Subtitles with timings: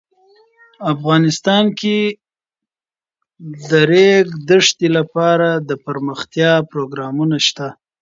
[0.93, 2.13] افغانستان کې د
[3.69, 7.67] د ریګ دښتې لپاره دپرمختیا پروګرامونه شته.